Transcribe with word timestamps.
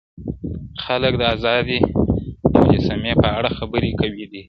خلک 0.83 1.13
د 1.19 1.23
ازادۍ 1.35 1.79
مجسمې 2.63 3.13
په 3.21 3.27
اړه 3.37 3.49
خبري 3.57 3.91
کوي 3.99 4.23
ډېر, 4.31 4.39